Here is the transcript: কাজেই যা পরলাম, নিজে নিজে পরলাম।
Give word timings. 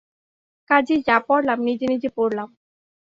কাজেই 0.69 0.99
যা 1.07 1.17
পরলাম, 1.27 1.59
নিজে 1.67 1.85
নিজে 1.87 2.09
পরলাম। 2.17 2.49